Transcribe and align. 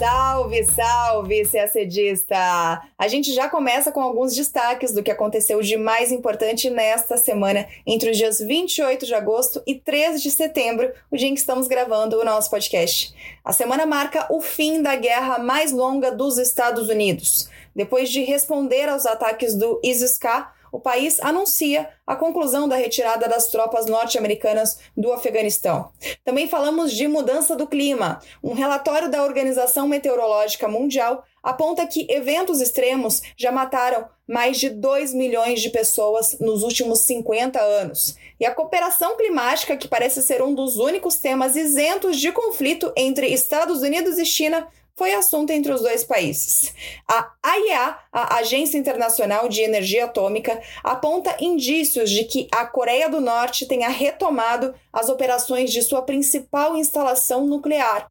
Salve, 0.00 0.64
salve, 0.64 1.42
CACDista! 1.44 2.80
A 2.98 3.06
gente 3.06 3.34
já 3.34 3.50
começa 3.50 3.92
com 3.92 4.00
alguns 4.00 4.34
destaques 4.34 4.94
do 4.94 5.02
que 5.02 5.10
aconteceu 5.10 5.60
de 5.60 5.76
mais 5.76 6.10
importante 6.10 6.70
nesta 6.70 7.18
semana, 7.18 7.68
entre 7.86 8.10
os 8.10 8.16
dias 8.16 8.38
28 8.38 9.04
de 9.04 9.12
agosto 9.12 9.62
e 9.66 9.74
13 9.74 10.22
de 10.22 10.30
setembro, 10.30 10.90
o 11.10 11.18
dia 11.18 11.28
em 11.28 11.34
que 11.34 11.40
estamos 11.40 11.68
gravando 11.68 12.18
o 12.18 12.24
nosso 12.24 12.48
podcast. 12.48 13.14
A 13.44 13.52
semana 13.52 13.84
marca 13.84 14.26
o 14.30 14.40
fim 14.40 14.80
da 14.80 14.96
guerra 14.96 15.38
mais 15.38 15.70
longa 15.70 16.10
dos 16.10 16.38
Estados 16.38 16.88
Unidos. 16.88 17.50
Depois 17.76 18.08
de 18.08 18.22
responder 18.22 18.88
aos 18.88 19.04
ataques 19.04 19.54
do 19.54 19.78
ISIS-K, 19.84 20.50
o 20.72 20.80
país 20.80 21.18
anuncia 21.20 21.88
a 22.06 22.16
conclusão 22.16 22.68
da 22.68 22.76
retirada 22.76 23.28
das 23.28 23.48
tropas 23.48 23.86
norte-americanas 23.86 24.78
do 24.96 25.12
Afeganistão. 25.12 25.90
Também 26.24 26.48
falamos 26.48 26.92
de 26.92 27.06
mudança 27.06 27.56
do 27.56 27.66
clima. 27.66 28.20
Um 28.42 28.54
relatório 28.54 29.10
da 29.10 29.22
Organização 29.22 29.88
Meteorológica 29.88 30.68
Mundial 30.68 31.24
aponta 31.42 31.86
que 31.86 32.06
eventos 32.10 32.60
extremos 32.60 33.22
já 33.36 33.50
mataram 33.50 34.06
mais 34.28 34.58
de 34.58 34.70
2 34.70 35.12
milhões 35.14 35.60
de 35.60 35.70
pessoas 35.70 36.38
nos 36.38 36.62
últimos 36.62 37.00
50 37.00 37.60
anos. 37.60 38.16
E 38.38 38.46
a 38.46 38.54
cooperação 38.54 39.16
climática, 39.16 39.76
que 39.76 39.88
parece 39.88 40.22
ser 40.22 40.42
um 40.42 40.54
dos 40.54 40.76
únicos 40.76 41.16
temas 41.16 41.56
isentos 41.56 42.18
de 42.18 42.30
conflito 42.30 42.92
entre 42.96 43.26
Estados 43.28 43.82
Unidos 43.82 44.18
e 44.18 44.24
China, 44.24 44.68
foi 44.96 45.12
assunto 45.12 45.50
entre 45.50 45.72
os 45.72 45.80
dois 45.80 46.04
países. 46.04 46.74
A 47.08 47.32
AIEA, 47.42 47.98
a 48.12 48.36
Agência 48.38 48.78
Internacional 48.78 49.48
de 49.48 49.60
Energia 49.60 50.04
Atômica, 50.04 50.60
aponta 50.82 51.36
indícios 51.40 52.10
de 52.10 52.24
que 52.24 52.48
a 52.52 52.66
Coreia 52.66 53.08
do 53.08 53.20
Norte 53.20 53.66
tenha 53.66 53.88
retomado 53.88 54.74
as 54.92 55.08
operações 55.08 55.72
de 55.72 55.82
sua 55.82 56.02
principal 56.02 56.76
instalação 56.76 57.46
nuclear. 57.46 58.08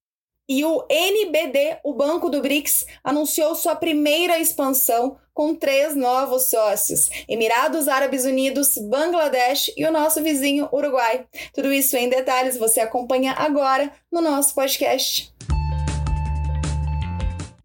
E 0.50 0.66
o 0.66 0.84
NBD, 0.90 1.78
o 1.84 1.94
Banco 1.94 2.28
do 2.28 2.42
BRICS, 2.42 2.88
anunciou 3.04 3.54
sua 3.54 3.76
primeira 3.76 4.40
expansão 4.40 5.16
com 5.32 5.54
três 5.54 5.96
novos 5.96 6.50
sócios: 6.50 7.08
Emirados 7.28 7.88
Árabes 7.88 8.26
Unidos, 8.26 8.76
Bangladesh 8.90 9.72
e 9.78 9.86
o 9.86 9.92
nosso 9.92 10.24
vizinho 10.24 10.68
Uruguai. 10.74 11.28
Tudo 11.54 11.72
isso 11.72 11.96
em 11.96 12.10
detalhes 12.10 12.58
você 12.58 12.80
acompanha 12.80 13.34
agora 13.34 13.92
no 14.12 14.22
nosso 14.22 14.56
podcast. 14.56 15.32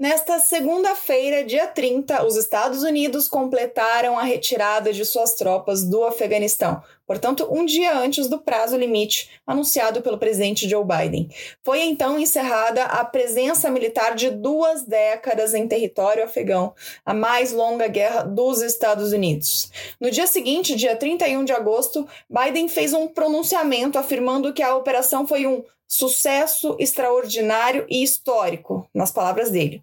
Nesta 0.04 0.38
segunda-feira, 0.38 1.42
dia 1.42 1.66
30, 1.66 2.26
os 2.26 2.36
Estados 2.36 2.82
Unidos 2.82 3.26
completaram 3.26 4.18
a 4.18 4.22
retirada 4.22 4.92
de 4.92 5.02
suas 5.02 5.32
tropas 5.32 5.82
do 5.82 6.04
Afeganistão, 6.04 6.82
portanto, 7.06 7.48
um 7.50 7.64
dia 7.64 7.96
antes 7.96 8.28
do 8.28 8.38
prazo 8.38 8.76
limite 8.76 9.30
anunciado 9.46 10.02
pelo 10.02 10.18
presidente 10.18 10.68
Joe 10.68 10.84
Biden. 10.84 11.30
Foi 11.62 11.80
então 11.80 12.18
encerrada 12.18 12.84
a 12.84 13.02
presença 13.02 13.70
militar 13.70 14.14
de 14.14 14.28
duas 14.28 14.82
décadas 14.82 15.54
em 15.54 15.66
território 15.66 16.22
afegão, 16.22 16.74
a 17.02 17.14
mais 17.14 17.50
longa 17.50 17.88
guerra 17.88 18.24
dos 18.24 18.60
Estados 18.60 19.10
Unidos. 19.10 19.72
No 19.98 20.10
dia 20.10 20.26
seguinte, 20.26 20.76
dia 20.76 20.94
31 20.94 21.46
de 21.46 21.54
agosto, 21.54 22.06
Biden 22.28 22.68
fez 22.68 22.92
um 22.92 23.08
pronunciamento 23.08 23.98
afirmando 23.98 24.52
que 24.52 24.62
a 24.62 24.76
operação 24.76 25.26
foi 25.26 25.46
um 25.46 25.64
sucesso 25.94 26.74
extraordinário 26.80 27.86
e 27.88 28.02
histórico, 28.02 28.84
nas 28.92 29.12
palavras 29.12 29.48
dele. 29.48 29.80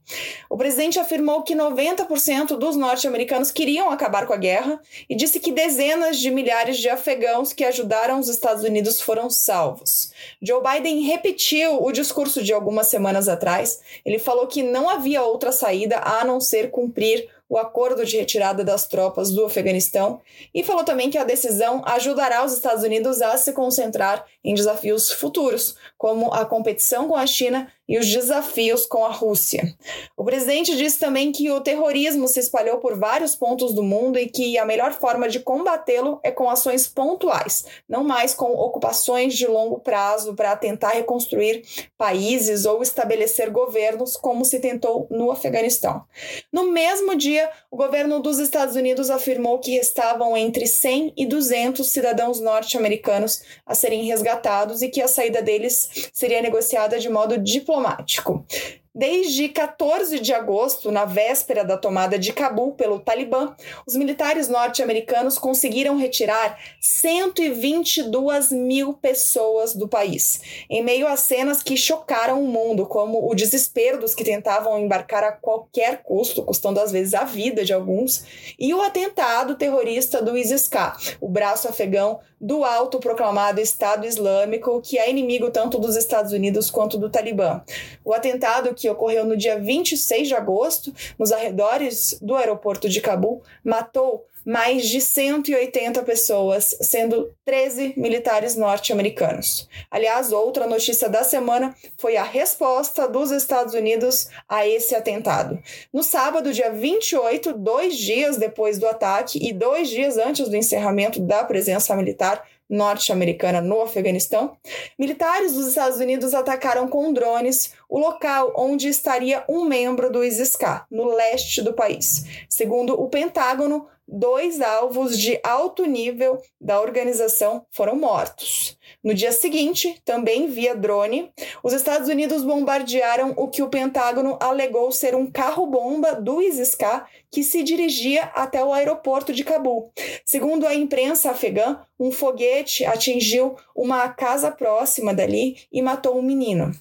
O 0.50 0.58
presidente 0.58 1.00
afirmou 1.00 1.42
que 1.42 1.56
90% 1.56 2.58
dos 2.58 2.76
norte-americanos 2.76 3.50
queriam 3.50 3.90
acabar 3.90 4.28
com 4.28 4.34
a 4.34 4.38
guerra 4.38 4.82
e 5.10 5.16
disse 5.16 5.40
que 5.40 5.54
dezenas 5.54 6.20
de 6.20 6.30
milhares 6.30 6.78
de 6.78 6.90
afegãos 6.90 7.54
que 7.54 7.64
ajudaram 7.64 8.20
os 8.20 8.28
Estados 8.28 8.66
Unidos 8.66 9.00
foram 9.00 9.30
salvos. 9.30 10.12
Joe 10.42 10.62
Biden 10.62 11.02
repetiu 11.04 11.82
o 11.82 11.92
discurso 11.94 12.44
de 12.44 12.52
algumas 12.52 12.88
semanas 12.88 13.30
atrás. 13.30 13.80
Ele 14.06 14.20
falou 14.20 14.48
que 14.48 14.62
não 14.62 14.90
havia 14.90 15.24
outra 15.24 15.54
saída 15.54 16.00
a 16.00 16.26
não 16.26 16.42
ser 16.42 16.72
cumprir 16.72 17.30
o 17.52 17.58
acordo 17.58 18.06
de 18.06 18.16
retirada 18.16 18.64
das 18.64 18.88
tropas 18.88 19.30
do 19.30 19.44
Afeganistão 19.44 20.22
e 20.56 20.64
falou 20.64 20.86
também 20.86 21.10
que 21.10 21.18
a 21.18 21.26
decisão 21.26 21.82
ajudará 21.86 22.46
os 22.46 22.54
Estados 22.54 22.82
Unidos 22.82 23.22
a 23.22 23.36
se 23.36 23.52
concentrar 23.52 24.26
em 24.42 24.54
desafios 24.54 25.12
futuros, 25.12 25.76
como 25.98 26.34
a 26.34 26.46
competição 26.46 27.10
com 27.10 27.16
a 27.18 27.28
China 27.28 27.68
e 27.92 28.00
os 28.00 28.10
desafios 28.10 28.86
com 28.86 29.04
a 29.04 29.12
Rússia. 29.12 29.76
O 30.16 30.24
presidente 30.24 30.78
disse 30.78 30.98
também 30.98 31.30
que 31.30 31.52
o 31.52 31.60
terrorismo 31.60 32.26
se 32.26 32.40
espalhou 32.40 32.78
por 32.78 32.98
vários 32.98 33.36
pontos 33.36 33.74
do 33.74 33.84
mundo 33.84 34.18
e 34.18 34.30
que 34.30 34.58
a 34.58 34.64
melhor 34.64 34.94
forma 34.94 35.28
de 35.28 35.42
combatê-lo 35.42 36.18
é 36.24 36.32
com 36.32 36.50
ações 36.50 36.88
pontuais, 36.88 37.66
não 37.90 38.02
mais 38.02 38.34
com 38.34 38.54
ocupações 38.54 39.34
de 39.34 39.46
longo 39.46 39.78
prazo 39.82 40.34
para 40.36 40.56
tentar 40.56 40.92
reconstruir 40.92 41.64
países 41.98 42.64
ou 42.64 42.82
estabelecer 42.82 43.50
governos, 43.50 44.16
como 44.16 44.46
se 44.46 44.62
tentou 44.62 45.06
no 45.12 45.30
Afeganistão. 45.30 46.02
No 46.50 46.72
mesmo 46.72 47.14
dia, 47.14 47.50
o 47.70 47.76
governo 47.76 48.22
dos 48.22 48.40
Estados 48.40 48.78
Unidos 48.78 49.10
afirmou 49.10 49.60
que 49.60 49.72
restavam 49.72 50.38
entre 50.38 50.66
100 50.66 51.12
e 51.18 51.26
200 51.26 51.86
cidadãos 51.86 52.40
norte-americanos 52.40 53.42
a 53.66 53.76
serem 53.76 54.06
resgatados 54.06 54.82
e 54.82 54.88
que 54.88 55.02
a 55.02 55.10
saída 55.10 55.42
deles 55.42 56.10
seria 56.14 56.42
negociada 56.42 56.98
de 56.98 57.10
modo 57.10 57.38
diplomático 57.38 57.81
diplomático. 57.82 58.46
Desde 58.94 59.48
14 59.48 60.20
de 60.20 60.34
agosto, 60.34 60.92
na 60.92 61.06
véspera 61.06 61.64
da 61.64 61.78
tomada 61.78 62.20
de 62.20 62.34
Cabul 62.34 62.74
pelo 62.74 63.00
Talibã, 63.00 63.56
os 63.88 63.96
militares 63.96 64.50
norte-americanos 64.50 65.38
conseguiram 65.38 65.96
retirar 65.96 66.60
122 66.82 68.52
mil 68.52 68.94
pessoas 68.94 69.74
do 69.74 69.88
país, 69.88 70.42
em 70.70 70.84
meio 70.84 71.08
a 71.08 71.16
cenas 71.16 71.64
que 71.64 71.78
chocaram 71.78 72.44
o 72.44 72.48
mundo, 72.50 72.86
como 72.86 73.32
o 73.32 73.34
desespero 73.34 73.98
dos 73.98 74.14
que 74.14 74.26
tentavam 74.26 74.78
embarcar 74.78 75.24
a 75.24 75.32
qualquer 75.32 76.04
custo, 76.04 76.44
custando 76.44 76.82
às 76.82 76.92
vezes 76.92 77.14
a 77.14 77.24
vida 77.24 77.64
de 77.64 77.72
alguns, 77.72 78.26
e 78.60 78.74
o 78.74 78.82
atentado 78.82 79.56
terrorista 79.56 80.22
do 80.22 80.38
ISIS-K, 80.38 80.98
o 81.22 81.30
braço 81.30 81.70
afegão 81.70 82.20
do 82.42 82.66
autoproclamado 82.66 83.62
Estado 83.62 84.08
Islâmico, 84.08 84.82
que 84.82 84.98
é 84.98 85.08
inimigo 85.08 85.52
tanto 85.52 85.78
dos 85.78 85.96
Estados 85.96 86.32
Unidos 86.32 86.72
quanto 86.72 86.98
do 86.98 87.10
Talibã. 87.10 87.62
O 88.04 88.14
atentado 88.14 88.74
que 88.74 88.90
ocorreu 88.90 89.24
no 89.24 89.38
dia 89.38 89.60
26 89.60 90.28
de 90.28 90.34
agosto, 90.34 90.92
nos 91.20 91.32
arredores 91.32 92.18
do 92.20 92.36
aeroporto 92.36 92.90
de 92.90 93.00
Cabul, 93.00 93.44
matou 93.64 94.26
mais 94.46 94.88
de 94.88 95.00
180 95.00 96.02
pessoas, 96.04 96.76
sendo 96.82 97.32
13 97.46 97.94
militares 97.98 98.56
norte-americanos. 98.56 99.68
Aliás, 99.90 100.32
outra 100.32 100.68
notícia 100.68 101.10
da 101.10 101.24
semana 101.24 101.76
foi 101.98 102.18
a 102.18 102.24
resposta 102.24 103.08
dos 103.08 103.32
Estados 103.32 103.74
Unidos 103.74 104.30
a 104.48 104.68
esse 104.68 104.96
atentado. 104.96 105.62
No 105.94 106.04
sábado, 106.04 106.54
dia 106.54 106.72
28, 106.72 107.54
dois 107.54 107.98
dias 107.98 108.38
depois 108.38 108.78
do 108.78 108.88
ataque 108.88 109.40
e 109.42 109.54
dois 109.54 109.90
dias 109.90 110.18
antes 110.18 110.50
do 110.50 110.56
encerramento 110.56 111.20
da 111.20 111.44
presença 111.44 111.96
militar 111.96 112.44
norte-americana 112.72 113.60
no 113.60 113.82
Afeganistão, 113.82 114.56
militares 114.98 115.54
dos 115.54 115.68
Estados 115.68 116.00
Unidos 116.00 116.34
atacaram 116.34 116.88
com 116.88 117.12
drones 117.12 117.74
o 117.90 118.00
local 118.00 118.54
onde 118.56 118.88
estaria 118.88 119.44
um 119.50 119.66
membro 119.66 120.10
do 120.10 120.24
ISIS-K, 120.24 120.86
no 120.90 121.14
leste 121.14 121.62
do 121.62 121.74
país. 121.74 122.24
Segundo 122.48 122.94
o 122.94 123.10
Pentágono, 123.10 123.88
dois 124.12 124.60
alvos 124.60 125.18
de 125.18 125.40
alto 125.44 125.86
nível 125.86 126.42
da 126.60 126.82
organização 126.82 127.66
foram 127.72 127.96
mortos. 127.96 128.78
No 129.02 129.14
dia 129.14 129.32
seguinte, 129.32 130.00
também 130.04 130.48
via 130.48 130.76
drone, 130.76 131.32
os 131.64 131.74
Estados 131.74 132.10
Unidos 132.10 132.44
bombardearam 132.44 133.34
o 133.38 133.48
que 133.48 133.64
o 133.64 133.70
Pentágono 133.70 134.38
alegou 134.40 134.92
ser 134.92 135.16
um 135.16 135.32
carro-bomba 135.32 136.14
do 136.14 136.42
ISIS-K 136.42 137.08
que 137.32 137.44
se 137.44 137.64
dirigia 137.64 138.26
até 138.36 138.64
o 138.64 138.74
aeroporto 138.74 139.32
de 139.32 139.44
Cabul. 139.44 139.92
Segundo 140.26 140.68
a 140.68 140.76
imprensa 140.76 141.32
afegã, 141.32 141.80
um 142.00 142.12
foguete 142.12 142.86
atingiu 142.86 143.56
uma 143.76 144.10
casa 144.10 144.52
próxima 144.52 145.14
dali 145.14 145.56
e 145.72 145.82
matou 145.82 146.18
um 146.18 146.22
menino. 146.22 146.72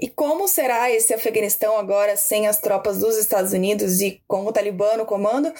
E 0.00 0.08
como 0.08 0.46
será 0.46 0.90
esse 0.90 1.12
Afeganistão 1.12 1.76
agora 1.76 2.16
sem 2.16 2.46
as 2.46 2.60
tropas 2.60 2.98
dos 2.98 3.16
Estados 3.16 3.52
Unidos 3.52 4.00
e 4.00 4.22
com 4.28 4.46
o 4.46 4.52
Talibã 4.52 4.96
no 4.96 5.04
comando? 5.04 5.52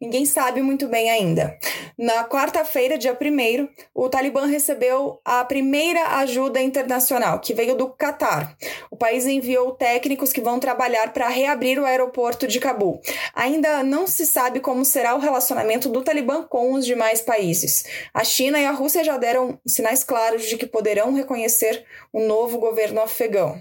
Ninguém 0.00 0.24
sabe 0.24 0.62
muito 0.62 0.86
bem 0.86 1.10
ainda. 1.10 1.58
Na 1.98 2.22
quarta-feira, 2.22 2.96
dia 2.96 3.18
1, 3.20 3.68
o 3.92 4.08
Talibã 4.08 4.46
recebeu 4.46 5.20
a 5.24 5.44
primeira 5.44 6.18
ajuda 6.18 6.62
internacional, 6.62 7.40
que 7.40 7.52
veio 7.52 7.74
do 7.74 7.90
Catar. 7.90 8.56
O 8.92 8.96
país 8.96 9.26
enviou 9.26 9.72
técnicos 9.72 10.32
que 10.32 10.40
vão 10.40 10.60
trabalhar 10.60 11.12
para 11.12 11.28
reabrir 11.28 11.80
o 11.80 11.84
aeroporto 11.84 12.46
de 12.46 12.60
Cabul. 12.60 13.00
Ainda 13.34 13.82
não 13.82 14.06
se 14.06 14.24
sabe 14.24 14.60
como 14.60 14.84
será 14.84 15.16
o 15.16 15.20
relacionamento 15.20 15.88
do 15.88 16.04
Talibã 16.04 16.44
com 16.44 16.74
os 16.74 16.86
demais 16.86 17.20
países. 17.20 17.84
A 18.14 18.22
China 18.22 18.60
e 18.60 18.66
a 18.66 18.70
Rússia 18.70 19.02
já 19.02 19.18
deram 19.18 19.58
sinais 19.66 20.04
claros 20.04 20.44
de 20.44 20.56
que 20.56 20.66
poderão 20.66 21.12
reconhecer 21.12 21.84
o 22.12 22.20
um 22.20 22.26
novo 22.28 22.58
governo 22.58 23.00
afegão. 23.00 23.60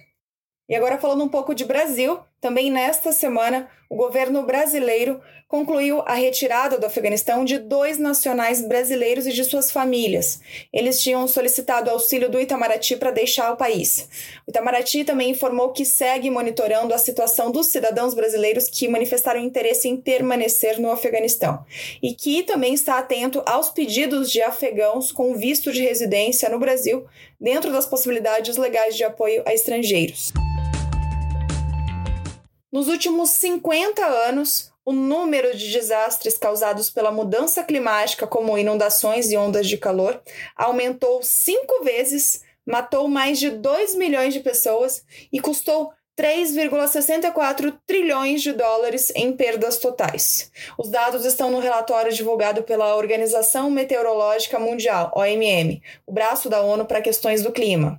E 0.69 0.75
agora 0.75 0.99
falando 0.99 1.23
um 1.23 1.29
pouco 1.29 1.55
de 1.55 1.65
Brasil, 1.65 2.19
também 2.39 2.71
nesta 2.71 3.11
semana, 3.11 3.69
o 3.89 3.95
governo 3.95 4.43
brasileiro 4.43 5.19
concluiu 5.47 6.01
a 6.05 6.13
retirada 6.13 6.77
do 6.77 6.85
Afeganistão 6.85 7.45
de 7.45 7.57
dois 7.57 7.97
nacionais 7.97 8.61
brasileiros 8.61 9.25
e 9.25 9.31
de 9.31 9.45
suas 9.45 9.71
famílias. 9.71 10.41
Eles 10.73 11.01
tinham 11.01 11.25
solicitado 11.25 11.89
auxílio 11.89 12.29
do 12.29 12.39
Itamaraty 12.39 12.97
para 12.97 13.11
deixar 13.11 13.53
o 13.53 13.55
país. 13.55 14.09
O 14.45 14.51
Itamaraty 14.51 15.05
também 15.05 15.31
informou 15.31 15.71
que 15.71 15.85
segue 15.85 16.29
monitorando 16.29 16.93
a 16.93 16.97
situação 16.97 17.49
dos 17.49 17.67
cidadãos 17.67 18.13
brasileiros 18.13 18.67
que 18.67 18.89
manifestaram 18.89 19.39
interesse 19.39 19.87
em 19.87 19.95
permanecer 19.95 20.79
no 20.79 20.91
Afeganistão 20.91 21.65
e 22.03 22.13
que 22.13 22.43
também 22.43 22.73
está 22.73 22.99
atento 22.99 23.41
aos 23.45 23.69
pedidos 23.69 24.29
de 24.29 24.41
afegãos 24.41 25.13
com 25.13 25.33
visto 25.33 25.71
de 25.71 25.81
residência 25.81 26.49
no 26.49 26.59
Brasil, 26.59 27.05
dentro 27.39 27.71
das 27.71 27.85
possibilidades 27.85 28.57
legais 28.57 28.97
de 28.97 29.05
apoio 29.05 29.43
a 29.45 29.53
estrangeiros. 29.53 30.33
Nos 32.71 32.89
últimos 32.89 33.29
50 33.29 34.05
anos, 34.05 34.73
o 34.85 34.91
número 34.91 35.55
de 35.55 35.71
desastres 35.71 36.37
causados 36.37 36.89
pela 36.89 37.11
mudança 37.11 37.63
climática, 37.63 38.27
como 38.27 38.57
inundações 38.57 39.31
e 39.31 39.37
ondas 39.37 39.67
de 39.67 39.77
calor, 39.77 40.21
aumentou 40.55 41.23
cinco 41.23 41.83
vezes, 41.83 42.41
matou 42.65 43.07
mais 43.07 43.39
de 43.39 43.49
2 43.49 43.95
milhões 43.95 44.33
de 44.33 44.41
pessoas 44.41 45.05
e 45.31 45.39
custou 45.39 45.93
3,64 46.17 47.77
trilhões 47.85 48.41
de 48.41 48.51
dólares 48.51 49.13
em 49.15 49.31
perdas 49.31 49.77
totais. 49.77 50.51
Os 50.77 50.89
dados 50.89 51.25
estão 51.25 51.49
no 51.49 51.59
relatório 51.59 52.11
divulgado 52.11 52.63
pela 52.63 52.95
Organização 52.95 53.69
Meteorológica 53.69 54.59
Mundial, 54.59 55.11
OMM, 55.15 55.81
o 56.05 56.11
braço 56.11 56.49
da 56.49 56.61
ONU 56.61 56.85
para 56.85 57.01
questões 57.01 57.43
do 57.43 57.51
clima. 57.51 57.97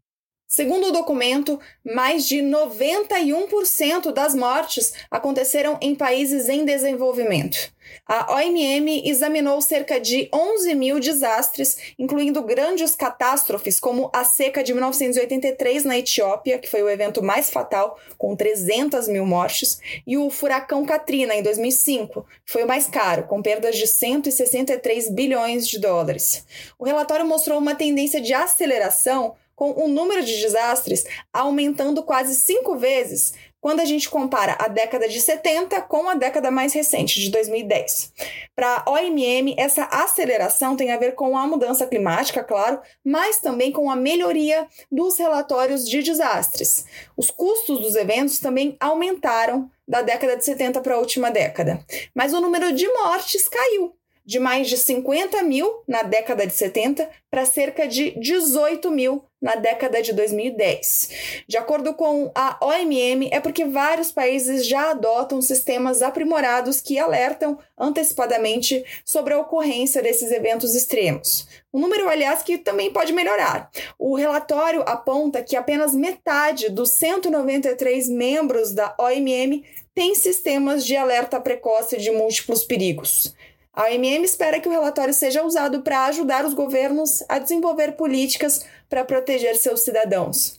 Segundo 0.51 0.87
o 0.87 0.93
documento, 0.93 1.61
mais 1.85 2.27
de 2.27 2.39
91% 2.39 4.11
das 4.13 4.35
mortes 4.35 4.95
aconteceram 5.11 5.77
em 5.79 5.95
países 5.95 6.49
em 6.49 6.65
desenvolvimento. 6.65 7.71
A 8.07 8.33
OMM 8.35 9.03
examinou 9.07 9.61
cerca 9.61 10.01
de 10.01 10.27
11 10.33 10.75
mil 10.75 10.99
desastres, 10.99 11.77
incluindo 11.99 12.43
grandes 12.43 12.95
catástrofes 12.95 13.79
como 13.79 14.11
a 14.11 14.25
seca 14.25 14.65
de 14.65 14.73
1983 14.73 15.85
na 15.85 15.99
Etiópia, 15.99 16.59
que 16.59 16.69
foi 16.69 16.83
o 16.83 16.89
evento 16.89 17.23
mais 17.23 17.51
fatal, 17.51 17.99
com 18.17 18.35
300 18.35 19.07
mil 19.07 19.27
mortes, 19.27 19.79
e 20.07 20.17
o 20.17 20.31
furacão 20.31 20.87
Katrina, 20.87 21.35
em 21.35 21.43
2005, 21.43 22.27
que 22.47 22.53
foi 22.53 22.65
o 22.65 22.69
mais 22.69 22.87
caro, 22.87 23.25
com 23.25 23.43
perdas 23.43 23.77
de 23.77 23.87
163 23.87 25.11
bilhões 25.11 25.69
de 25.69 25.79
dólares. 25.79 26.47
O 26.79 26.87
relatório 26.87 27.27
mostrou 27.27 27.59
uma 27.59 27.75
tendência 27.75 28.19
de 28.19 28.33
aceleração 28.33 29.37
com 29.59 29.73
o 29.73 29.89
número 29.89 30.25
de 30.25 30.41
desastres 30.41 31.05
aumentando 31.33 32.05
quase 32.05 32.37
cinco 32.37 32.77
vezes 32.77 33.35
quando 33.61 33.81
a 33.81 33.85
gente 33.85 34.09
compara 34.09 34.57
a 34.57 34.69
década 34.69 35.09
de 35.09 35.21
70 35.21 35.83
com 35.83 36.09
a 36.09 36.15
década 36.15 36.49
mais 36.49 36.73
recente, 36.73 37.21
de 37.21 37.29
2010. 37.29 38.13
Para 38.55 38.85
a 38.87 38.91
OMM, 38.93 39.57
essa 39.59 39.83
aceleração 39.87 40.77
tem 40.77 40.93
a 40.93 40.97
ver 40.97 41.17
com 41.17 41.37
a 41.37 41.45
mudança 41.45 41.89
climática, 41.89 42.45
claro, 42.45 42.81
mas 43.05 43.39
também 43.41 43.73
com 43.73 43.91
a 43.91 43.97
melhoria 43.97 44.69
dos 44.93 45.19
relatórios 45.19 45.89
de 45.89 46.05
desastres. 46.05 46.87
Os 47.17 47.29
custos 47.29 47.81
dos 47.81 47.97
eventos 47.97 48.39
também 48.39 48.77
aumentaram 48.79 49.69
da 49.89 50.03
década 50.03 50.37
de 50.37 50.45
70 50.45 50.81
para 50.81 50.95
a 50.95 50.99
última 50.99 51.29
década, 51.29 51.85
mas 52.15 52.33
o 52.33 52.41
número 52.41 52.73
de 52.73 52.87
mortes 52.93 53.49
caiu 53.49 53.98
de 54.29 54.39
mais 54.39 54.69
de 54.69 54.77
50 54.77 55.43
mil 55.43 55.83
na 55.89 56.03
década 56.03 56.47
de 56.47 56.53
70 56.53 57.09
para 57.31 57.47
cerca 57.47 57.89
de 57.89 58.11
18 58.21 58.91
mil 58.91 59.25
na 59.41 59.55
década 59.55 60.03
de 60.03 60.13
2010. 60.13 61.45
De 61.49 61.57
acordo 61.57 61.95
com 61.95 62.31
a 62.35 62.59
OMM, 62.61 63.31
é 63.33 63.41
porque 63.41 63.65
vários 63.65 64.13
países 64.13 64.67
já 64.67 64.91
adotam 64.91 65.41
sistemas 65.41 66.03
aprimorados 66.03 66.83
que 66.83 66.99
alertam 66.99 67.59
antecipadamente 67.79 68.85
sobre 69.03 69.33
a 69.33 69.39
ocorrência 69.39 70.03
desses 70.03 70.31
eventos 70.31 70.75
extremos. 70.75 71.49
Um 71.73 71.81
número, 71.81 72.07
aliás, 72.07 72.43
que 72.43 72.59
também 72.59 72.93
pode 72.93 73.15
melhorar. 73.15 73.71
O 73.99 74.15
relatório 74.15 74.83
aponta 74.83 75.43
que 75.43 75.57
apenas 75.57 75.95
metade 75.95 76.69
dos 76.69 76.91
193 76.91 78.11
membros 78.11 78.75
da 78.75 78.95
OMM 79.01 79.65
tem 79.95 80.15
sistemas 80.15 80.85
de 80.85 80.97
alerta 80.97 81.41
precoce 81.41 81.97
de 81.97 82.11
múltiplos 82.11 82.63
perigos. 82.63 83.35
A 83.79 83.85
OMM 83.85 84.25
espera 84.25 84.59
que 84.59 84.69
o 84.69 84.73
relatório 84.73 85.15
seja 85.15 85.45
usado 85.45 85.83
para 85.83 86.07
ajudar 86.07 86.45
os 86.45 86.53
governos 86.53 87.23
a 87.29 87.39
desenvolver 87.39 87.93
políticas 87.93 88.67
para 88.91 89.05
proteger 89.05 89.55
seus 89.57 89.85
cidadãos. 89.85 90.59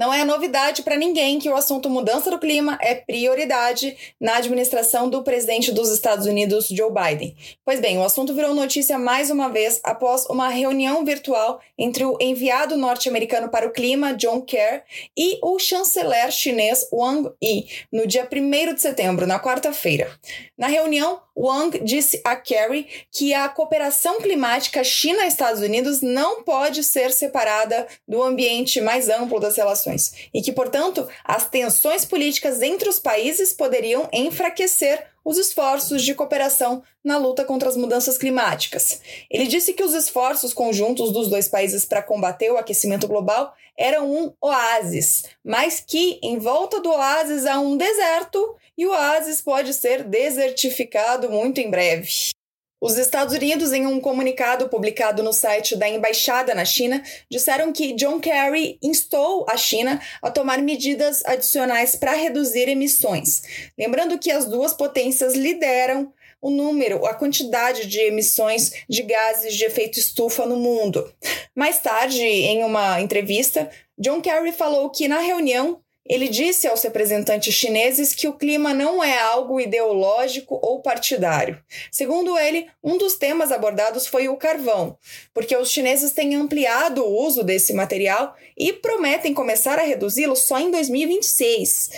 Não 0.00 0.14
é 0.14 0.24
novidade 0.24 0.82
para 0.82 0.96
ninguém 0.96 1.38
que 1.38 1.50
o 1.50 1.54
assunto 1.54 1.90
mudança 1.90 2.30
do 2.30 2.38
clima 2.38 2.78
é 2.80 2.94
prioridade 2.94 3.94
na 4.18 4.38
administração 4.38 5.10
do 5.10 5.22
presidente 5.22 5.70
dos 5.72 5.90
Estados 5.90 6.24
Unidos, 6.24 6.68
Joe 6.68 6.90
Biden. 6.90 7.36
Pois 7.66 7.80
bem, 7.80 7.98
o 7.98 8.02
assunto 8.02 8.32
virou 8.32 8.54
notícia 8.54 8.98
mais 8.98 9.30
uma 9.30 9.50
vez 9.50 9.78
após 9.84 10.24
uma 10.30 10.48
reunião 10.48 11.04
virtual 11.04 11.60
entre 11.76 12.02
o 12.06 12.16
enviado 12.18 12.78
norte-americano 12.78 13.50
para 13.50 13.66
o 13.66 13.72
clima, 13.72 14.14
John 14.14 14.40
Kerry, 14.40 14.80
e 15.14 15.38
o 15.42 15.58
chanceler 15.58 16.30
chinês 16.30 16.88
Wang 16.90 17.32
Yi, 17.44 17.68
no 17.92 18.06
dia 18.06 18.26
1 18.26 18.72
de 18.72 18.80
setembro, 18.80 19.26
na 19.26 19.38
quarta-feira. 19.38 20.10
Na 20.56 20.66
reunião, 20.68 21.20
Wang 21.40 21.82
disse 21.82 22.20
a 22.22 22.36
Kerry 22.36 22.86
que 23.10 23.32
a 23.32 23.48
cooperação 23.48 24.20
climática 24.20 24.84
China-Estados 24.84 25.62
Unidos 25.62 26.02
não 26.02 26.42
pode 26.42 26.84
ser 26.84 27.10
separada 27.12 27.86
do 28.06 28.22
ambiente 28.22 28.78
mais 28.80 29.08
amplo 29.08 29.40
das 29.40 29.56
relações 29.56 30.12
e 30.34 30.42
que, 30.42 30.52
portanto, 30.52 31.08
as 31.24 31.48
tensões 31.48 32.04
políticas 32.04 32.60
entre 32.60 32.90
os 32.90 32.98
países 32.98 33.54
poderiam 33.54 34.06
enfraquecer 34.12 35.09
os 35.24 35.38
esforços 35.38 36.02
de 36.02 36.14
cooperação 36.14 36.82
na 37.04 37.18
luta 37.18 37.44
contra 37.44 37.68
as 37.68 37.76
mudanças 37.76 38.16
climáticas. 38.16 39.00
Ele 39.30 39.46
disse 39.46 39.72
que 39.72 39.82
os 39.82 39.94
esforços 39.94 40.52
conjuntos 40.52 41.12
dos 41.12 41.28
dois 41.28 41.48
países 41.48 41.84
para 41.84 42.02
combater 42.02 42.50
o 42.50 42.56
aquecimento 42.56 43.06
global 43.06 43.54
eram 43.76 44.10
um 44.10 44.32
oásis, 44.40 45.24
mas 45.44 45.80
que 45.80 46.18
em 46.22 46.38
volta 46.38 46.80
do 46.80 46.90
oásis 46.90 47.46
há 47.46 47.58
um 47.58 47.76
deserto 47.76 48.56
e 48.76 48.86
o 48.86 48.90
oásis 48.90 49.40
pode 49.40 49.74
ser 49.74 50.04
desertificado 50.04 51.30
muito 51.30 51.60
em 51.60 51.70
breve. 51.70 52.32
Os 52.80 52.96
Estados 52.96 53.34
Unidos, 53.34 53.72
em 53.74 53.86
um 53.86 54.00
comunicado 54.00 54.68
publicado 54.70 55.22
no 55.22 55.34
site 55.34 55.76
da 55.76 55.86
Embaixada 55.86 56.54
na 56.54 56.64
China, 56.64 57.02
disseram 57.30 57.72
que 57.72 57.92
John 57.92 58.18
Kerry 58.18 58.78
instou 58.82 59.44
a 59.48 59.56
China 59.56 60.00
a 60.22 60.30
tomar 60.30 60.62
medidas 60.62 61.22
adicionais 61.26 61.94
para 61.94 62.14
reduzir 62.14 62.70
emissões. 62.70 63.42
Lembrando 63.78 64.18
que 64.18 64.30
as 64.30 64.46
duas 64.46 64.72
potências 64.72 65.34
lideram 65.34 66.10
o 66.40 66.48
número, 66.48 67.04
a 67.04 67.12
quantidade 67.12 67.86
de 67.86 68.00
emissões 68.00 68.72
de 68.88 69.02
gases 69.02 69.54
de 69.54 69.64
efeito 69.64 69.98
estufa 69.98 70.46
no 70.46 70.56
mundo. 70.56 71.12
Mais 71.54 71.80
tarde, 71.80 72.22
em 72.22 72.64
uma 72.64 72.98
entrevista, 72.98 73.70
John 73.98 74.22
Kerry 74.22 74.52
falou 74.52 74.88
que 74.88 75.06
na 75.06 75.18
reunião 75.18 75.82
ele 76.10 76.28
disse 76.28 76.66
aos 76.66 76.82
representantes 76.82 77.54
chineses 77.54 78.12
que 78.12 78.26
o 78.26 78.32
clima 78.32 78.74
não 78.74 79.02
é 79.02 79.16
algo 79.16 79.60
ideológico 79.60 80.58
ou 80.60 80.82
partidário. 80.82 81.62
Segundo 81.92 82.36
ele, 82.36 82.66
um 82.82 82.98
dos 82.98 83.14
temas 83.14 83.52
abordados 83.52 84.08
foi 84.08 84.28
o 84.28 84.36
carvão, 84.36 84.98
porque 85.32 85.56
os 85.56 85.70
chineses 85.70 86.10
têm 86.10 86.34
ampliado 86.34 87.04
o 87.04 87.24
uso 87.24 87.44
desse 87.44 87.72
material 87.72 88.34
e 88.58 88.72
prometem 88.72 89.32
começar 89.32 89.78
a 89.78 89.84
reduzi-lo 89.84 90.34
só 90.34 90.58
em 90.58 90.72
2026. 90.72 91.90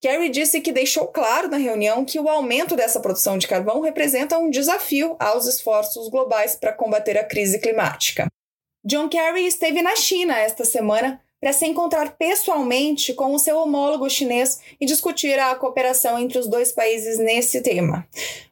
Kerry 0.00 0.30
disse 0.30 0.60
que 0.60 0.72
deixou 0.72 1.06
claro 1.06 1.48
na 1.48 1.56
reunião 1.56 2.04
que 2.04 2.18
o 2.18 2.28
aumento 2.28 2.74
dessa 2.74 2.98
produção 2.98 3.38
de 3.38 3.46
carvão 3.46 3.80
representa 3.82 4.36
um 4.36 4.50
desafio 4.50 5.14
aos 5.20 5.46
esforços 5.46 6.08
globais 6.08 6.56
para 6.56 6.72
combater 6.72 7.16
a 7.16 7.22
crise 7.22 7.60
climática. 7.60 8.26
John 8.84 9.08
Kerry 9.08 9.46
esteve 9.46 9.80
na 9.80 9.94
China 9.94 10.36
esta 10.36 10.64
semana 10.64 11.20
para 11.40 11.52
se 11.52 11.66
encontrar 11.66 12.16
pessoalmente 12.18 13.14
com 13.14 13.34
o 13.34 13.38
seu 13.38 13.56
homólogo 13.58 14.10
chinês 14.10 14.60
e 14.80 14.84
discutir 14.84 15.38
a 15.38 15.54
cooperação 15.54 16.18
entre 16.18 16.38
os 16.38 16.46
dois 16.46 16.70
países 16.70 17.18
nesse 17.18 17.62
tema. 17.62 18.06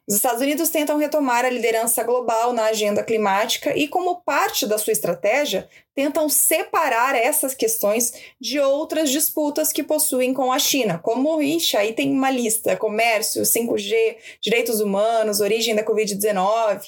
Os 0.09 0.15
Estados 0.15 0.41
Unidos 0.41 0.69
tentam 0.69 0.97
retomar 0.97 1.45
a 1.45 1.51
liderança 1.51 2.01
global 2.01 2.51
na 2.51 2.65
agenda 2.65 3.03
climática 3.03 3.77
e, 3.77 3.87
como 3.87 4.23
parte 4.23 4.65
da 4.65 4.79
sua 4.79 4.91
estratégia, 4.91 5.69
tentam 5.99 6.29
separar 6.29 7.13
essas 7.13 7.53
questões 7.53 8.13
de 8.39 8.57
outras 8.59 9.11
disputas 9.11 9.71
que 9.71 9.83
possuem 9.83 10.33
com 10.33 10.49
a 10.51 10.57
China, 10.57 10.97
como, 10.97 11.41
ixi, 11.41 11.75
aí 11.75 11.93
tem 11.93 12.11
uma 12.11 12.31
lista: 12.31 12.75
comércio, 12.75 13.43
5G, 13.43 14.15
direitos 14.41 14.79
humanos, 14.79 15.41
origem 15.41 15.75
da 15.75 15.83
Covid-19. 15.83 16.83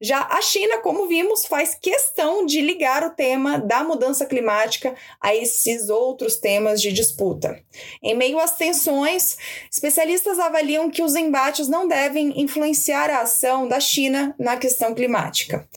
Já 0.00 0.20
a 0.30 0.40
China, 0.40 0.78
como 0.78 1.08
vimos, 1.08 1.44
faz 1.44 1.74
questão 1.74 2.46
de 2.46 2.62
ligar 2.62 3.04
o 3.04 3.10
tema 3.10 3.58
da 3.58 3.84
mudança 3.84 4.24
climática 4.24 4.94
a 5.20 5.34
esses 5.34 5.90
outros 5.90 6.36
temas 6.36 6.80
de 6.80 6.90
disputa. 6.90 7.60
Em 8.02 8.14
meio 8.14 8.38
às 8.38 8.56
tensões, 8.56 9.36
especialistas 9.70 10.38
avaliam 10.38 10.88
que 10.88 11.02
os 11.02 11.16
embates 11.16 11.68
não 11.68 11.86
devem 11.86 12.40
influenciar 12.40 12.61
a 12.64 13.22
ação 13.22 13.66
da 13.66 13.80
China 13.80 14.34
na 14.38 14.56
questão 14.56 14.94
climática. 14.94 15.68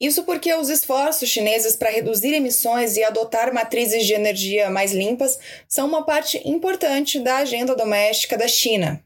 Isso 0.00 0.24
porque 0.24 0.52
os 0.52 0.68
esforços 0.68 1.28
chineses 1.28 1.76
para 1.76 1.90
reduzir 1.90 2.34
emissões 2.34 2.96
e 2.96 3.04
adotar 3.04 3.54
matrizes 3.54 4.04
de 4.04 4.12
energia 4.12 4.68
mais 4.68 4.92
limpas 4.92 5.38
são 5.68 5.86
uma 5.86 6.04
parte 6.04 6.40
importante 6.48 7.20
da 7.20 7.36
agenda 7.36 7.76
doméstica 7.76 8.36
da 8.36 8.48
China. 8.48 9.02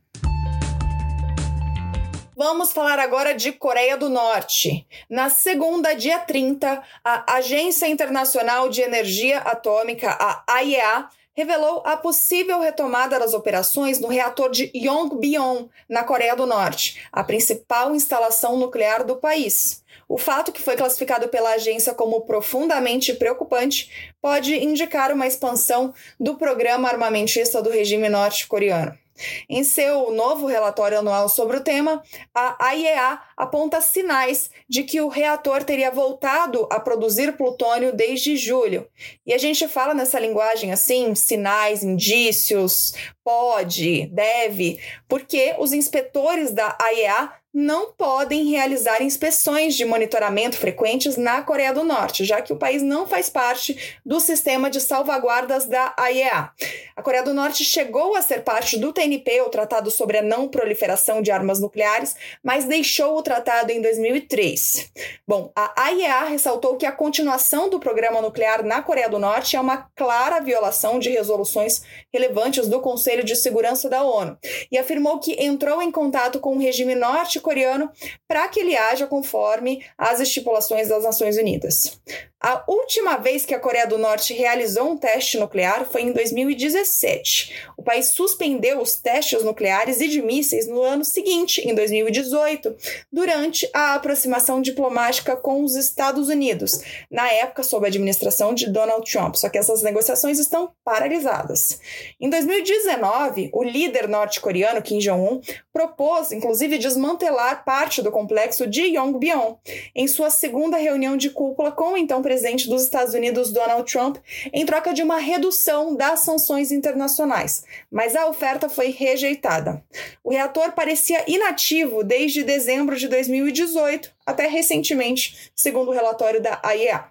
Vamos 2.35 2.73
falar 2.73 3.01
agora 3.01 3.35
de 3.35 3.51
Coreia 3.51 3.97
do 3.97 4.09
Norte. 4.09 4.87
Na 5.11 5.29
segunda, 5.29 5.93
dia 5.93 6.21
30, 6.21 6.83
a 7.05 7.35
Agência 7.35 7.89
Internacional 7.89 8.69
de 8.69 8.81
Energia 8.81 9.39
Atômica, 9.39 10.09
a 10.11 10.45
AIEA, 10.47 11.09
revelou 11.39 11.83
a 11.85 11.97
possível 11.97 12.59
retomada 12.59 13.17
das 13.17 13.33
operações 13.33 14.01
no 14.01 14.09
reator 14.09 14.51
de 14.51 14.73
Yongbyon, 14.75 15.69
na 15.89 16.03
Coreia 16.03 16.35
do 16.35 16.45
Norte, 16.45 17.01
a 17.13 17.23
principal 17.23 17.95
instalação 17.95 18.57
nuclear 18.57 19.05
do 19.05 19.15
país. 19.15 19.85
O 20.09 20.19
fato 20.19 20.51
que 20.51 20.61
foi 20.61 20.75
classificado 20.75 21.29
pela 21.29 21.51
agência 21.51 21.95
como 21.95 22.23
profundamente 22.23 23.15
preocupante 23.15 24.13
pode 24.21 24.53
indicar 24.53 25.13
uma 25.13 25.29
expansão 25.29 25.95
do 26.19 26.35
programa 26.35 26.89
armamentista 26.89 27.63
do 27.63 27.71
regime 27.71 28.09
norte-coreano. 28.09 28.99
Em 29.49 29.65
seu 29.65 30.11
novo 30.13 30.47
relatório 30.47 30.99
anual 30.99 31.29
sobre 31.29 31.57
o 31.57 31.63
tema, 31.63 32.03
a 32.35 32.75
IEA 32.75 33.21
aponta 33.37 33.81
sinais 33.81 34.51
de 34.69 34.83
que 34.83 35.01
o 35.01 35.09
reator 35.09 35.63
teria 35.63 35.91
voltado 35.91 36.67
a 36.71 36.81
produzir 36.81 37.37
plutônio 37.37 37.95
desde 37.95 38.37
julho. 38.37 38.87
E 39.27 39.33
a 39.33 39.39
gente 39.39 39.67
fala 39.69 39.95
nessa 39.95 40.19
linguagem 40.19 40.73
assim, 40.73 41.15
sinais, 41.15 41.83
indícios, 41.83 42.95
pode, 43.25 44.07
deve, 44.07 44.81
porque 45.09 45.55
os 45.59 45.73
inspetores 45.73 46.51
da 46.51 46.77
IEA 46.93 47.33
não 47.53 47.93
podem 47.93 48.45
realizar 48.45 49.03
inspeções 49.03 49.75
de 49.75 49.85
monitoramento 49.85 50.57
frequentes 50.57 51.17
na 51.17 51.43
Coreia 51.43 51.73
do 51.73 51.83
Norte, 51.83 52.25
já 52.25 52.41
que 52.43 52.53
o 52.53 52.57
país 52.57 52.83
não 52.83 53.07
faz 53.07 53.31
parte 53.31 53.99
do 54.05 54.21
sistema 54.21 54.71
de 54.71 54.81
salvaguardas 54.81 55.67
da 55.67 55.93
AIEA. 55.97 56.51
A 56.95 57.03
Coreia 57.03 57.25
do 57.25 57.35
Norte 57.35 57.65
chegou 57.65 58.15
a 58.15 58.23
ser 58.23 58.45
parte 58.45 58.79
do 58.79 58.93
TNP, 58.93 59.08
o 59.17 59.49
Tratado 59.49 59.91
sobre 59.91 60.19
a 60.19 60.23
Não 60.23 60.49
Proliferação 60.49 61.23
de 61.23 61.31
Armas 61.31 61.61
Nucleares, 61.61 62.15
mas 62.43 62.65
deixou 62.65 63.17
o 63.17 63.23
tratado 63.23 63.73
em 63.73 63.81
2003. 63.81 64.91
Bom, 65.27 65.51
a 65.57 65.83
AIEA 65.85 66.25
ressaltou 66.25 66.77
que 66.77 66.87
a 66.87 66.93
continuação 66.93 67.69
do 67.69 67.81
programa 67.81 68.21
nuclear 68.21 68.63
na 68.65 68.83
Coreia 68.83 69.09
do 69.09 69.19
Norte 69.19 69.57
é 69.57 69.61
uma 69.61 69.89
clara 69.97 70.41
violação 70.41 70.99
de 70.99 71.11
resoluções 71.11 71.83
relevantes 72.13 72.69
do 72.69 72.81
Conselho 72.81 73.25
de 73.25 73.37
Segurança 73.37 73.89
da 73.89 74.03
ONU 74.03 74.37
e 74.71 74.79
afirmou 74.79 75.19
que 75.19 75.43
entrou 75.43 75.81
em 75.83 75.91
contato 75.91 76.41
com 76.41 76.57
o 76.57 76.61
regime 76.61 76.95
norte 76.95 77.41
coreano 77.41 77.91
para 78.27 78.49
que 78.49 78.61
ele 78.61 78.77
haja 78.77 79.07
conforme 79.07 79.85
as 79.97 80.21
estipulações 80.21 80.89
das 80.89 81.05
Nações 81.05 81.37
Unidas. 81.37 82.01
A 82.41 82.63
última 82.69 83.17
vez 83.17 83.45
que 83.45 83.53
a 83.53 83.59
Coreia 83.59 83.85
do 83.85 83.99
Norte 83.99 84.33
realizou 84.33 84.93
um 84.93 84.97
teste 84.97 85.37
nuclear 85.37 85.85
foi 85.85 86.03
em 86.03 86.13
2017. 86.13 87.53
O 87.77 87.83
país 87.83 88.11
suspendeu 88.11 88.81
os 88.81 88.95
testes 88.95 89.43
nucleares 89.43 90.01
e 90.01 90.07
de 90.07 90.23
mísseis 90.23 90.69
no 90.69 90.81
ano 90.81 91.05
seguinte, 91.05 91.61
em 91.69 91.75
2018, 91.75 92.77
durante 93.13 93.69
a 93.75 93.95
aproximação 93.95 94.63
diplomática 94.63 95.37
com 95.37 95.65
os 95.65 95.75
Estados 95.75 96.29
Unidos, 96.29 96.81
na 97.11 97.29
época 97.29 97.65
sob 97.65 97.85
a 97.85 97.89
administração 97.89 98.55
de 98.55 98.71
Donald 98.71 99.11
Trump. 99.11 99.35
Só 99.35 99.49
que 99.49 99.59
essas 99.59 99.83
negociações 99.83 100.39
estão 100.39 100.71
paralisadas. 100.85 101.81
Em 102.21 102.31
2019, 102.31 103.51
o 103.53 103.65
líder 103.65 104.07
norte-coreano 104.07 104.81
Kim 104.81 104.99
Jong-un 104.99 105.41
propôs, 105.73 106.31
inclusive, 106.31 106.79
desmantelar 106.79 107.65
parte 107.65 108.01
do 108.01 108.13
complexo 108.13 108.65
de 108.65 108.83
Yongbyon 108.97 109.57
em 109.93 110.07
sua 110.07 110.31
segunda 110.31 110.77
reunião 110.77 111.17
de 111.17 111.31
cúpula 111.31 111.73
com 111.73 111.95
o 111.95 111.97
então 111.97 112.23
presidente 112.29 112.69
dos 112.69 112.83
Estados 112.83 113.15
Unidos, 113.15 113.51
Donald 113.51 113.91
Trump, 113.91 114.19
em 114.53 114.67
troca 114.67 114.93
de 114.93 115.03
uma 115.03 115.17
redução 115.17 115.97
das 115.97 116.21
sanções 116.21 116.71
internacionais, 116.71 117.65
mas 117.91 118.15
a 118.15 118.29
oferta 118.29 118.69
foi 118.69 118.91
rejeitada. 118.91 119.83
O 120.23 120.31
reator 120.31 120.73
parecia 120.73 121.25
inativo 121.27 122.05
desde 122.05 122.45
dezembro 122.45 122.99
de 122.99 123.09
2018 123.09 124.13
até 124.27 124.47
recentemente, 124.47 125.51
segundo 125.57 125.89
o 125.89 125.95
relatório 125.95 126.39
da 126.39 126.61
AIEA. 126.63 127.07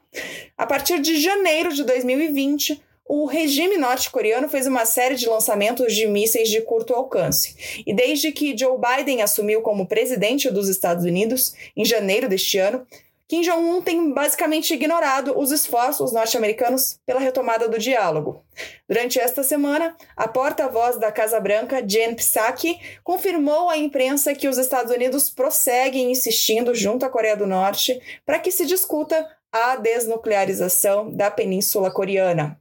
A 0.55 0.67
partir 0.67 0.99
de 0.99 1.19
janeiro 1.19 1.73
de 1.73 1.83
2020, 1.83 2.79
o 3.07 3.25
regime 3.25 3.75
norte-coreano 3.75 4.47
fez 4.47 4.67
uma 4.67 4.85
série 4.85 5.15
de 5.15 5.27
lançamentos 5.27 5.95
de 5.95 6.05
mísseis 6.05 6.49
de 6.49 6.61
curto 6.61 6.93
alcance. 6.93 7.83
E 7.87 7.93
desde 7.93 8.31
que 8.31 8.55
Joe 8.55 8.77
Biden 8.77 9.23
assumiu 9.23 9.61
como 9.61 9.87
presidente 9.87 10.51
dos 10.51 10.69
Estados 10.69 11.05
Unidos, 11.05 11.55
em 11.75 11.83
janeiro 11.83 12.29
deste 12.29 12.59
ano, 12.59 12.85
Kim 13.27 13.41
Jong-un 13.41 13.81
tem 13.81 14.13
basicamente 14.13 14.73
ignorado 14.73 15.37
os 15.37 15.51
esforços 15.51 16.13
norte-americanos 16.13 16.97
pela 17.05 17.19
retomada 17.19 17.67
do 17.67 17.77
diálogo. 17.77 18.41
Durante 18.87 19.19
esta 19.19 19.43
semana, 19.43 19.97
a 20.15 20.29
porta-voz 20.29 20.97
da 20.97 21.11
Casa 21.11 21.37
Branca, 21.37 21.85
Jen 21.85 22.15
Psaki, 22.15 22.79
confirmou 23.03 23.69
à 23.69 23.77
imprensa 23.77 24.33
que 24.33 24.47
os 24.47 24.57
Estados 24.57 24.93
Unidos 24.93 25.29
prosseguem 25.29 26.09
insistindo 26.09 26.73
junto 26.73 27.05
à 27.05 27.09
Coreia 27.09 27.35
do 27.35 27.45
Norte 27.45 28.01
para 28.25 28.39
que 28.39 28.49
se 28.49 28.65
discuta 28.65 29.27
a 29.51 29.75
desnuclearização 29.75 31.11
da 31.11 31.29
Península 31.29 31.91
Coreana. 31.91 32.57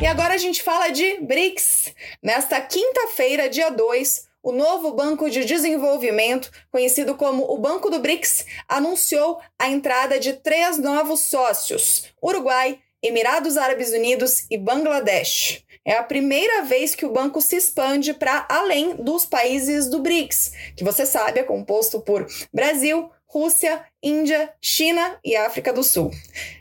E 0.00 0.06
agora 0.06 0.34
a 0.34 0.38
gente 0.38 0.62
fala 0.62 0.88
de 0.88 1.18
BRICS. 1.20 1.94
Nesta 2.22 2.60
quinta-feira, 2.60 3.48
dia 3.48 3.70
2, 3.70 4.31
o 4.42 4.52
novo 4.52 4.92
Banco 4.92 5.30
de 5.30 5.44
Desenvolvimento, 5.44 6.50
conhecido 6.70 7.14
como 7.14 7.44
o 7.44 7.58
Banco 7.58 7.88
do 7.88 8.00
BRICS, 8.00 8.44
anunciou 8.68 9.40
a 9.58 9.68
entrada 9.68 10.18
de 10.18 10.32
três 10.32 10.78
novos 10.78 11.20
sócios: 11.20 12.12
Uruguai, 12.22 12.80
Emirados 13.02 13.56
Árabes 13.56 13.92
Unidos 13.92 14.46
e 14.50 14.58
Bangladesh. 14.58 15.64
É 15.84 15.94
a 15.94 16.04
primeira 16.04 16.62
vez 16.62 16.94
que 16.94 17.04
o 17.04 17.10
banco 17.10 17.40
se 17.40 17.56
expande 17.56 18.14
para 18.14 18.46
além 18.48 18.94
dos 18.96 19.26
países 19.26 19.88
do 19.88 20.00
BRICS, 20.00 20.52
que 20.76 20.84
você 20.84 21.04
sabe 21.04 21.40
é 21.40 21.42
composto 21.42 22.00
por 22.00 22.24
Brasil, 22.52 23.10
Rússia, 23.26 23.84
Índia, 24.02 24.52
China 24.60 25.18
e 25.24 25.36
África 25.36 25.72
do 25.72 25.84
Sul. 25.84 26.10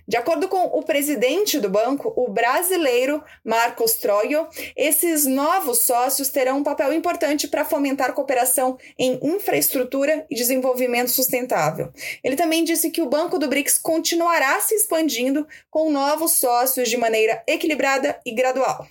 De 0.08 0.18
acordo 0.18 0.50
com 0.50 0.66
o 0.66 0.84
presidente 0.84 1.58
do 1.58 1.70
banco, 1.70 2.14
o 2.18 2.30
brasileiro 2.30 3.24
Marcos 3.46 3.94
Troio, 3.94 4.46
esses 4.76 5.26
novos 5.26 5.80
sócios 5.86 6.28
terão 6.28 6.58
um 6.58 6.64
papel 6.64 6.92
importante 6.92 7.48
para 7.48 7.64
fomentar 7.64 8.14
cooperação 8.14 8.78
em 9.00 9.18
infraestrutura 9.24 10.26
e 10.30 10.36
desenvolvimento 10.36 11.10
sustentável. 11.10 11.92
Ele 12.22 12.36
também 12.36 12.64
disse 12.66 12.92
que 12.92 13.02
o 13.02 13.10
Banco 13.10 13.40
do 13.40 13.48
BRICS 13.48 13.78
continuará 13.78 14.60
se 14.60 14.76
expandindo 14.76 15.48
com 15.70 15.90
novos 15.90 16.34
sócios 16.34 16.90
de 16.90 16.98
maneira 16.98 17.42
equilibrada 17.48 18.20
e 18.26 18.34
gradual. 18.34 18.86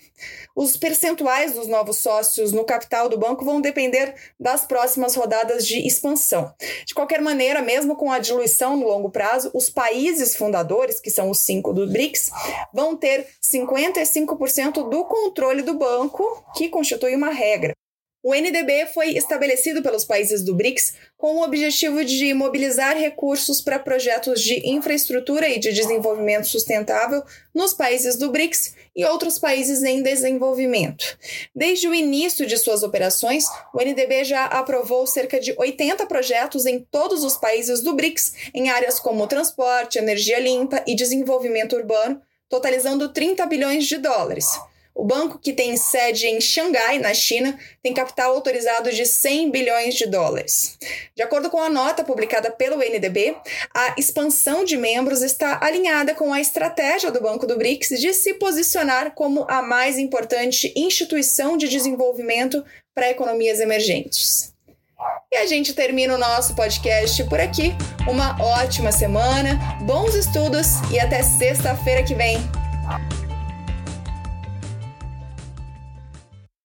Os 0.57 0.77
percentuais 0.77 1.53
dos 1.53 1.67
novos 1.67 1.99
sócios 1.99 2.53
no 2.53 2.65
capital 2.65 3.09
do 3.09 3.19
banco 3.19 3.45
vão 3.45 3.61
depender 3.61 4.15
das 4.39 4.67
próximas 4.67 5.15
rodadas 5.15 5.67
de 5.67 5.87
expansão. 5.87 6.53
De 6.85 6.93
qualquer 6.93 7.21
maneira, 7.21 7.63
mesmo 7.63 7.95
com 7.97 8.11
a 8.11 8.19
diluição 8.19 8.40
no 8.77 8.87
longo 8.87 9.11
prazo, 9.11 9.51
os 9.55 9.71
países 9.71 10.37
fundadores, 10.37 11.01
que 11.01 11.11
são 11.11 11.31
os 11.31 11.39
cinco 11.39 11.73
do 11.73 11.87
BRICS, 11.87 12.31
vão 12.73 12.97
ter 12.97 13.27
55% 13.43 14.89
do 14.89 15.05
controle 15.05 15.63
do 15.63 15.75
banco, 15.75 16.45
que 16.55 16.69
constitui 16.69 17.15
uma 17.15 17.31
regra. 17.31 17.75
O 18.23 18.35
NDB 18.35 18.85
foi 18.93 19.17
estabelecido 19.17 19.83
pelos 19.83 20.05
países 20.05 20.45
do 20.45 20.55
BRICS 20.55 20.93
com 21.17 21.37
o 21.37 21.43
objetivo 21.43 22.05
de 22.05 22.35
mobilizar 22.35 22.95
recursos 22.95 23.63
para 23.63 23.79
projetos 23.79 24.43
de 24.43 24.69
infraestrutura 24.69 25.49
e 25.49 25.59
de 25.59 25.73
desenvolvimento 25.73 26.47
sustentável 26.47 27.23
nos 27.55 27.73
países 27.73 28.17
do 28.17 28.31
BRICS 28.31 28.75
e 28.95 29.07
outros 29.07 29.39
países 29.39 29.83
em 29.83 30.03
desenvolvimento. 30.03 31.17
Desde 31.55 31.89
o 31.89 31.95
início 31.95 32.45
de 32.47 32.59
suas 32.59 32.83
operações, 32.83 33.45
o 33.73 33.81
NDB 33.81 34.25
já 34.25 34.45
aprovou 34.45 35.07
cerca 35.07 35.41
de 35.41 35.55
80 35.57 36.05
projetos 36.05 36.67
em 36.67 36.79
todos 36.79 37.25
os 37.25 37.39
países 37.39 37.81
do 37.81 37.95
BRICS 37.95 38.35
em 38.53 38.69
áreas 38.69 39.01
como 39.01 39.27
transporte, 39.27 39.99
energia 39.99 40.39
limpa 40.39 40.83
e 40.87 40.95
desenvolvimento 40.95 41.75
urbano, 41.75 42.21
totalizando 42.51 43.09
30 43.09 43.47
bilhões 43.47 43.87
de 43.87 43.97
dólares. 43.97 44.47
O 44.95 45.05
banco, 45.05 45.39
que 45.39 45.53
tem 45.53 45.77
sede 45.77 46.27
em 46.27 46.41
Xangai, 46.41 46.99
na 46.99 47.15
China, 47.15 47.59
tem 47.83 47.95
capital 47.95 48.35
autorizado 48.35 48.93
de 48.93 49.07
100 49.07 49.51
bilhões 49.51 49.95
de 49.95 50.07
dólares. 50.07 50.77
De 51.15 51.23
acordo 51.23 51.49
com 51.49 51.59
a 51.59 51.71
nota 51.71 52.05
publicada 52.05 52.51
pelo 52.51 52.83
NDB, 52.83 53.37
a 53.75 53.95
expansão 53.97 54.65
de 54.65 54.77
membros 54.77 55.23
está 55.23 55.59
alinhada 55.63 56.15
com 56.15 56.33
a 56.33 56.41
estratégia 56.41 57.11
do 57.11 57.21
Banco 57.21 57.47
do 57.47 57.57
BRICS 57.57 58.01
de 58.01 58.13
se 58.13 58.35
posicionar 58.35 59.13
como 59.15 59.47
a 59.49 59.63
mais 59.63 59.97
importante 59.97 60.73
instituição 60.77 61.57
de 61.57 61.69
desenvolvimento 61.69 62.65
para 62.95 63.11
economias 63.11 63.61
emergentes. 63.61 64.53
E 65.33 65.37
a 65.37 65.47
gente 65.47 65.73
termina 65.73 66.15
o 66.15 66.19
nosso 66.19 66.55
podcast 66.55 67.23
por 67.25 67.41
aqui. 67.41 67.73
Uma 68.09 68.37
ótima 68.43 68.93
semana, 68.93 69.59
bons 69.83 70.15
estudos 70.15 70.67
e 70.93 70.99
até 70.99 71.23
sexta-feira 71.23 72.03
que 72.03 72.15
vem. 72.15 72.39